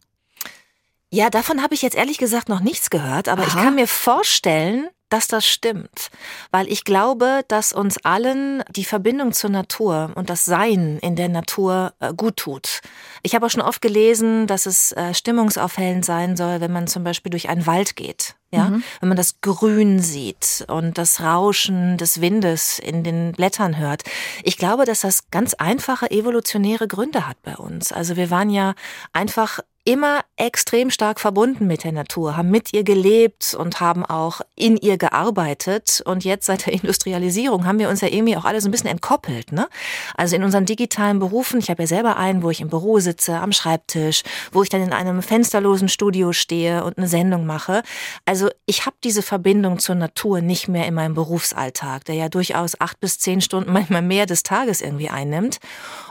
[1.15, 3.49] Ja, davon habe ich jetzt ehrlich gesagt noch nichts gehört, aber Aha.
[3.49, 6.11] ich kann mir vorstellen, dass das stimmt,
[6.53, 11.29] weil ich glaube, dass uns allen die Verbindung zur Natur und das Sein in der
[11.29, 12.81] Natur äh, gut tut.
[13.23, 17.05] Ich habe auch schon oft gelesen, dass es äh, stimmungsaufhellend sein soll, wenn man zum
[17.05, 18.37] Beispiel durch einen Wald geht.
[18.55, 18.83] Ja, mhm.
[19.01, 24.03] wenn man das Grün sieht und das Rauschen des Windes in den Blättern hört.
[24.43, 27.93] Ich glaube, dass das ganz einfache evolutionäre Gründe hat bei uns.
[27.93, 28.75] Also wir waren ja
[29.15, 34.41] einfach immer extrem stark verbunden mit der Natur, haben mit ihr gelebt und haben auch
[34.55, 36.03] in ihr gearbeitet.
[36.05, 38.91] Und jetzt seit der Industrialisierung haben wir uns ja irgendwie auch alle so ein bisschen
[38.91, 39.51] entkoppelt.
[39.51, 39.69] Ne?
[40.17, 43.39] Also in unseren digitalen Berufen, ich habe ja selber einen, wo ich im Büro sitze,
[43.39, 47.83] am Schreibtisch, wo ich dann in einem fensterlosen Studio stehe und eine Sendung mache.
[48.25, 52.81] Also ich habe diese Verbindung zur Natur nicht mehr in meinem Berufsalltag, der ja durchaus
[52.81, 55.59] acht bis zehn Stunden, manchmal mehr des Tages irgendwie einnimmt.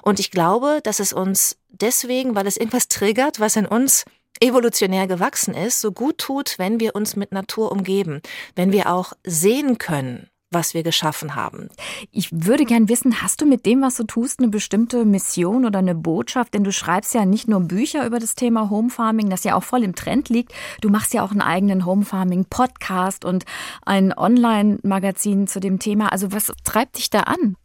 [0.02, 4.06] Und ich glaube, dass es uns deswegen, weil es irgendwas triggert, was in uns
[4.40, 8.22] evolutionär gewachsen ist, so gut tut, wenn wir uns mit Natur umgeben,
[8.56, 11.70] wenn wir auch sehen können, was wir geschaffen haben.
[12.12, 15.80] Ich würde gern wissen, hast du mit dem, was du tust, eine bestimmte Mission oder
[15.80, 16.54] eine Botschaft?
[16.54, 19.64] Denn du schreibst ja nicht nur Bücher über das Thema Home Farming, das ja auch
[19.64, 20.52] voll im Trend liegt.
[20.82, 23.46] Du machst ja auch einen eigenen Home Farming Podcast und
[23.86, 26.12] ein Online-Magazin zu dem Thema.
[26.12, 27.56] Also was treibt dich da an?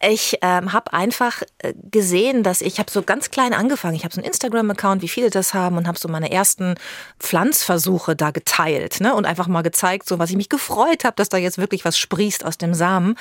[0.00, 3.94] Ich ähm, habe einfach äh, gesehen, dass ich habe so ganz klein angefangen.
[3.94, 6.74] Ich habe so einen Instagram-Account, wie viele das haben, und habe so meine ersten
[7.20, 9.14] Pflanzversuche da geteilt ne?
[9.14, 11.98] und einfach mal gezeigt, so was ich mich gefreut habe, dass da jetzt wirklich was
[11.98, 13.14] sprießt aus dem Samen.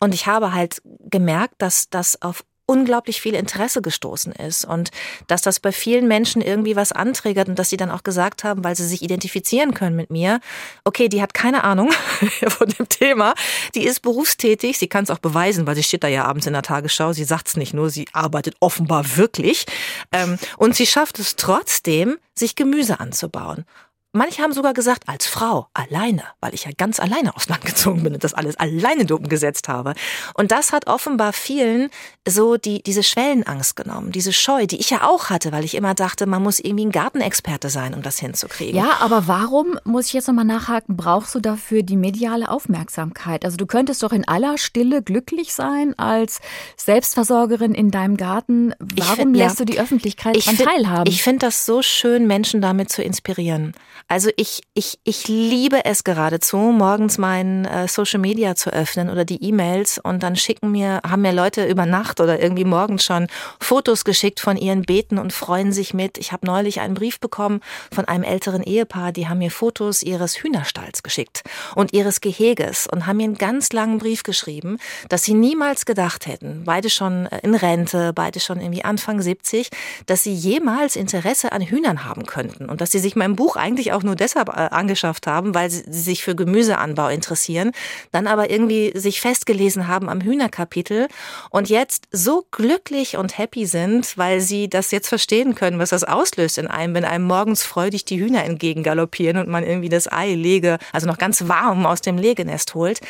[0.00, 4.90] Und ich habe halt gemerkt, dass das auf unglaublich viel Interesse gestoßen ist und
[5.26, 8.64] dass das bei vielen Menschen irgendwie was anträgert und dass sie dann auch gesagt haben,
[8.64, 10.40] weil sie sich identifizieren können mit mir,
[10.84, 11.90] okay, die hat keine Ahnung
[12.48, 13.34] von dem Thema,
[13.74, 16.52] die ist berufstätig, sie kann es auch beweisen, weil sie steht da ja abends in
[16.52, 19.66] der Tagesschau, sie sagt es nicht nur, sie arbeitet offenbar wirklich
[20.12, 23.66] ähm, und sie schafft es trotzdem, sich Gemüse anzubauen.
[24.14, 28.02] Manche haben sogar gesagt, als Frau, alleine, weil ich ja ganz alleine aufs Land gezogen
[28.02, 29.94] bin und das alles alleine umgesetzt habe.
[30.34, 31.88] Und das hat offenbar vielen
[32.28, 35.94] so die, diese Schwellenangst genommen, diese Scheu, die ich ja auch hatte, weil ich immer
[35.94, 38.76] dachte, man muss irgendwie ein Gartenexperte sein, um das hinzukriegen.
[38.76, 43.46] Ja, aber warum, muss ich jetzt nochmal nachhaken, brauchst du dafür die mediale Aufmerksamkeit?
[43.46, 46.40] Also du könntest doch in aller Stille glücklich sein als
[46.76, 48.74] Selbstversorgerin in deinem Garten.
[48.78, 51.10] Warum find, lässt ja, du die Öffentlichkeit daran teilhaben?
[51.10, 53.72] Ich finde das so schön, Menschen damit zu inspirieren.
[54.08, 59.24] Also ich, ich, ich liebe es geradezu, morgens meinen äh, Social Media zu öffnen oder
[59.24, 63.26] die E-Mails und dann schicken mir, haben mir Leute über Nacht oder irgendwie morgens schon
[63.60, 66.18] Fotos geschickt von ihren Beeten und freuen sich mit.
[66.18, 67.60] Ich habe neulich einen Brief bekommen
[67.92, 71.42] von einem älteren Ehepaar, die haben mir Fotos ihres Hühnerstalls geschickt
[71.74, 76.26] und ihres Geheges und haben mir einen ganz langen Brief geschrieben, dass sie niemals gedacht
[76.26, 79.70] hätten, beide schon äh, in Rente, beide schon irgendwie Anfang 70,
[80.06, 83.91] dass sie jemals Interesse an Hühnern haben könnten und dass sie sich mein Buch eigentlich
[83.92, 87.72] auch nur deshalb äh, angeschafft haben, weil sie sich für Gemüseanbau interessieren,
[88.10, 91.08] dann aber irgendwie sich festgelesen haben am Hühnerkapitel
[91.50, 96.04] und jetzt so glücklich und happy sind, weil sie das jetzt verstehen können, was das
[96.04, 100.34] auslöst in einem, wenn einem morgens freudig die Hühner entgegengaloppieren und man irgendwie das Ei
[100.34, 103.00] lege, also noch ganz warm aus dem Legenest holt.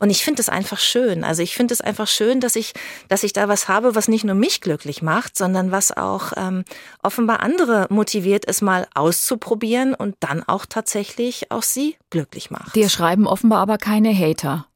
[0.00, 1.24] Und ich finde es einfach schön.
[1.24, 2.72] Also ich finde es einfach schön, dass ich,
[3.08, 6.64] dass ich da was habe, was nicht nur mich glücklich macht, sondern was auch ähm,
[7.02, 12.74] offenbar andere motiviert, es mal auszuprobieren und dann dann auch tatsächlich auch sie glücklich macht.
[12.76, 14.66] Dir schreiben offenbar aber keine Hater.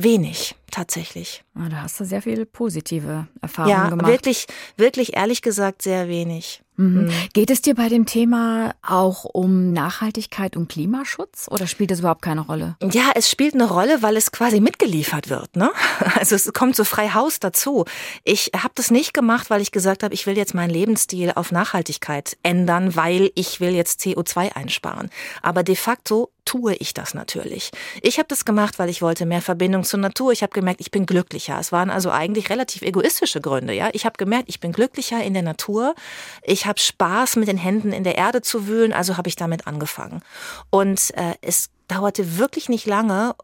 [0.00, 1.42] Wenig, tatsächlich.
[1.56, 4.06] Ah, da hast du sehr viele positive Erfahrungen ja, gemacht.
[4.06, 6.62] Ja, wirklich, wirklich ehrlich gesagt sehr wenig.
[6.76, 7.06] Mhm.
[7.06, 7.12] mhm.
[7.32, 12.22] Geht es dir bei dem Thema auch um Nachhaltigkeit und Klimaschutz oder spielt das überhaupt
[12.22, 12.76] keine Rolle?
[12.92, 15.56] Ja, es spielt eine Rolle, weil es quasi mitgeliefert wird.
[15.56, 15.70] Ne?
[16.14, 17.84] Also es kommt so frei Haus dazu.
[18.22, 21.50] Ich habe das nicht gemacht, weil ich gesagt habe, ich will jetzt meinen Lebensstil auf
[21.52, 25.10] Nachhaltigkeit ändern, weil ich will jetzt CO2 einsparen.
[25.42, 27.70] Aber de facto tue ich das natürlich.
[28.00, 30.32] Ich habe das gemacht, weil ich wollte mehr Verbindung zur Natur.
[30.32, 31.58] Ich habe gemerkt, ich bin glücklicher.
[31.60, 33.74] Es waren also eigentlich relativ egoistische Gründe.
[33.74, 35.94] Ja, ich habe gemerkt, ich bin glücklicher in der Natur.
[36.42, 39.66] Ich habe Spaß, mit den Händen in der Erde zu wühlen, also habe ich damit
[39.66, 40.22] angefangen.
[40.70, 43.34] Und äh, es dauerte wirklich nicht lange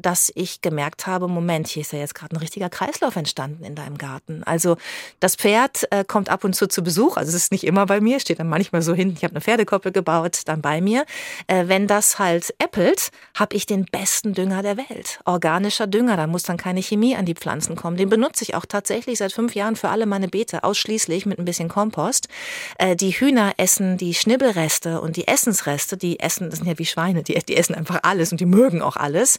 [0.00, 3.74] dass ich gemerkt habe, Moment, hier ist ja jetzt gerade ein richtiger Kreislauf entstanden in
[3.74, 4.42] deinem Garten.
[4.44, 4.76] Also
[5.20, 8.00] das Pferd äh, kommt ab und zu zu Besuch, also es ist nicht immer bei
[8.00, 11.04] mir, steht dann manchmal so hinten, ich habe eine Pferdekoppel gebaut, dann bei mir.
[11.46, 15.20] Äh, wenn das halt äppelt, habe ich den besten Dünger der Welt.
[15.24, 17.96] Organischer Dünger, da muss dann keine Chemie an die Pflanzen kommen.
[17.96, 21.44] Den benutze ich auch tatsächlich seit fünf Jahren für alle meine Beete, ausschließlich mit ein
[21.44, 22.28] bisschen Kompost.
[22.78, 26.86] Äh, die Hühner essen die Schnibbelreste und die Essensreste, die essen, das sind ja wie
[26.86, 29.38] Schweine, die, die essen einfach alles und die mögen auch alles.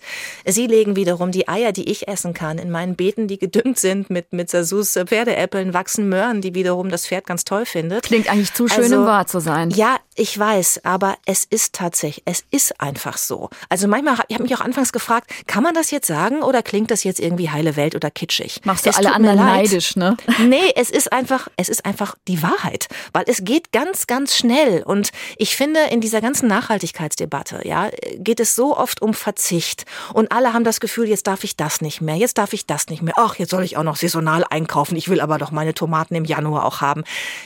[0.51, 2.57] Sie legen wiederum die Eier, die ich essen kann.
[2.57, 7.07] In meinen Beeten, die gedüngt sind mit, mit Sasus Pferdeäppeln, wachsen Möhren, die wiederum das
[7.07, 8.03] Pferd ganz toll findet.
[8.03, 9.69] Klingt eigentlich zu schön, also, um wahr zu sein.
[9.71, 13.49] Ja, ich weiß, aber es ist tatsächlich, es ist einfach so.
[13.69, 16.91] Also manchmal, ich habe mich auch anfangs gefragt, kann man das jetzt sagen oder klingt
[16.91, 18.61] das jetzt irgendwie heile Welt oder kitschig?
[18.65, 20.17] Machst du es alle anderen neidisch, ne?
[20.39, 24.83] Nee, es ist einfach, es ist einfach die Wahrheit, weil es geht ganz, ganz schnell
[24.83, 30.31] und ich finde, in dieser ganzen Nachhaltigkeitsdebatte, ja, geht es so oft um Verzicht und
[30.39, 33.01] alle haben das Gefühl, jetzt darf ich das nicht mehr, jetzt darf ich das nicht
[33.01, 33.13] mehr.
[33.17, 34.95] Ach, jetzt soll ich auch noch saisonal einkaufen.
[34.95, 37.03] Ich will aber doch meine Tomaten im Januar auch haben.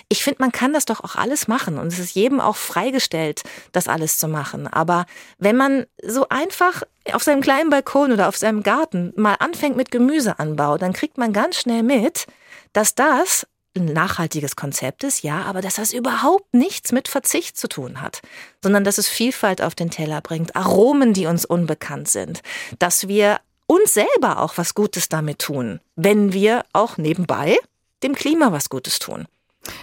[0.10, 3.41] Ich finde, man kann das doch auch alles machen und es ist jedem auch freigestellt,
[3.71, 4.67] das alles zu machen.
[4.67, 5.08] Aber
[5.39, 9.89] wenn man so einfach auf seinem kleinen Balkon oder auf seinem Garten mal anfängt mit
[9.89, 12.27] Gemüseanbau, dann kriegt man ganz schnell mit,
[12.73, 17.68] dass das ein nachhaltiges Konzept ist, ja, aber dass das überhaupt nichts mit Verzicht zu
[17.68, 18.22] tun hat,
[18.62, 22.42] sondern dass es Vielfalt auf den Teller bringt, Aromen, die uns unbekannt sind,
[22.80, 27.58] dass wir uns selber auch was Gutes damit tun, wenn wir auch nebenbei
[28.04, 29.26] dem Klima was Gutes tun.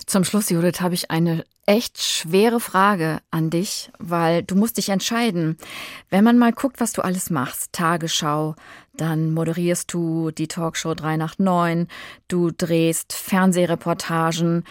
[0.07, 4.90] Zum Schluss, Judith, habe ich eine echt schwere Frage an dich, weil du musst dich
[4.90, 5.57] entscheiden.
[6.11, 8.57] Wenn man mal guckt, was du alles machst, Tagesschau,
[9.00, 11.88] dann moderierst du die Talkshow 3 nach 9,
[12.28, 14.64] du drehst Fernsehreportagen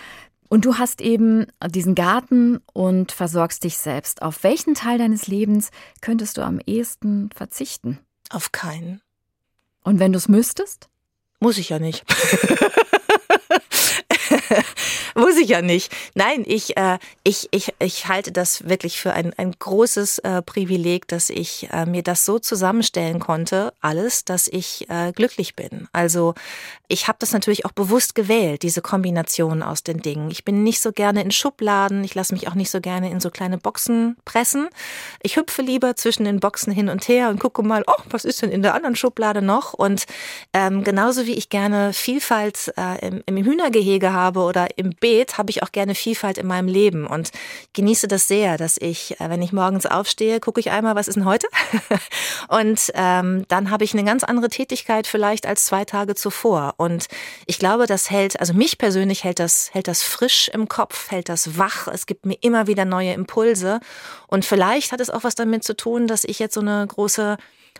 [0.49, 4.21] und du hast eben diesen Garten und versorgst dich selbst.
[4.21, 5.69] Auf welchen Teil deines Lebens
[6.01, 7.99] könntest du am ehesten verzichten?
[8.29, 9.01] Auf keinen.
[9.83, 10.89] Und wenn du es müsstest?
[11.39, 12.03] Muss ich ja nicht.
[15.19, 15.91] Muss ich ja nicht.
[16.15, 21.07] Nein, ich, äh, ich, ich, ich halte das wirklich für ein, ein großes äh, Privileg,
[21.07, 25.87] dass ich äh, mir das so zusammenstellen konnte, alles, dass ich äh, glücklich bin.
[25.91, 26.35] Also
[26.87, 30.31] ich habe das natürlich auch bewusst gewählt, diese Kombination aus den Dingen.
[30.31, 33.19] Ich bin nicht so gerne in Schubladen, ich lasse mich auch nicht so gerne in
[33.19, 34.69] so kleine Boxen pressen.
[35.21, 38.41] Ich hüpfe lieber zwischen den Boxen hin und her und gucke mal, oh, was ist
[38.41, 39.73] denn in der anderen Schublade noch?
[39.73, 40.05] Und
[40.53, 45.49] ähm, genauso wie ich gerne Vielfalt äh, im, im Hühnergehege habe oder im Beet, habe
[45.49, 47.31] ich auch gerne Vielfalt in meinem Leben und
[47.73, 51.15] genieße das sehr, dass ich, äh, wenn ich morgens aufstehe, gucke ich einmal, was ist
[51.15, 51.47] denn heute?
[52.47, 56.75] und ähm, dann habe ich eine ganz andere Tätigkeit vielleicht als zwei Tage zuvor.
[56.77, 57.07] Und
[57.45, 61.29] ich glaube, das hält, also mich persönlich hält das, hält das frisch im Kopf, hält
[61.29, 61.87] das wach.
[61.87, 63.79] Es gibt mir immer wieder neue Impulse.
[64.27, 67.37] Und vielleicht hat es auch was damit zu tun, dass ich jetzt so eine große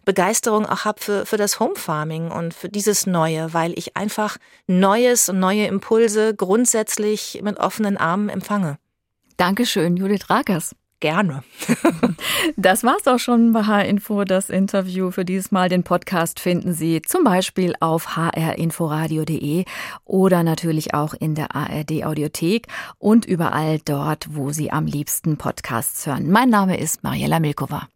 [0.10, 4.38] Begeisterung auch habe für, für das Home Farming und für dieses Neue, weil ich einfach
[4.66, 8.80] Neues und neue Impulse grundsätzlich mit offenen Armen empfange.
[9.38, 10.76] Dankeschön, Judith Rakers.
[11.00, 11.44] Gerne.
[12.58, 15.70] das war's auch schon bei H-Info, das Interview für dieses Mal.
[15.70, 19.66] Den Podcast finden Sie zum Beispiel auf hrinforadio.de
[20.06, 22.66] oder natürlich auch in der ARD Audiothek
[22.98, 26.32] und überall dort, wo Sie am liebsten Podcasts hören.
[26.32, 27.88] Mein Name ist Mariella Milkova.